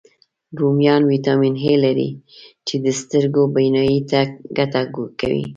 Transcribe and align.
رومیان 0.59 1.01
ویټامین 1.11 1.55
A 1.69 1.71
لري، 1.83 2.09
چې 2.67 2.75
د 2.85 2.87
سترګو 2.99 3.41
بینایي 3.55 3.99
ته 4.09 4.19
ګټه 4.57 4.81
کوي 5.19 5.45